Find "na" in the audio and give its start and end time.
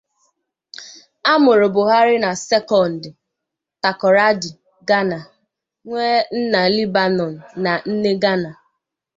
2.23-2.29, 7.63-7.71